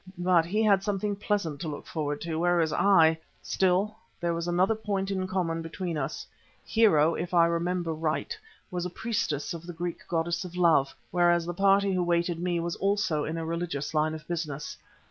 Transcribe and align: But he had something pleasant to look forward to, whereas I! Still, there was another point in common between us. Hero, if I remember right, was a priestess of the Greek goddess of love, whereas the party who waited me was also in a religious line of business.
But 0.17 0.47
he 0.47 0.63
had 0.63 0.81
something 0.81 1.15
pleasant 1.15 1.61
to 1.61 1.67
look 1.67 1.85
forward 1.85 2.21
to, 2.21 2.37
whereas 2.39 2.73
I! 2.73 3.19
Still, 3.43 3.95
there 4.19 4.33
was 4.33 4.47
another 4.47 4.73
point 4.73 5.11
in 5.11 5.27
common 5.27 5.61
between 5.61 5.95
us. 5.95 6.25
Hero, 6.65 7.13
if 7.13 7.35
I 7.35 7.45
remember 7.45 7.93
right, 7.93 8.35
was 8.71 8.83
a 8.83 8.89
priestess 8.89 9.53
of 9.53 9.67
the 9.67 9.73
Greek 9.73 9.99
goddess 10.07 10.43
of 10.43 10.55
love, 10.57 10.95
whereas 11.11 11.45
the 11.45 11.53
party 11.53 11.93
who 11.93 12.01
waited 12.03 12.39
me 12.39 12.59
was 12.59 12.75
also 12.77 13.25
in 13.25 13.37
a 13.37 13.45
religious 13.45 13.93
line 13.93 14.15
of 14.15 14.27
business. 14.27 14.75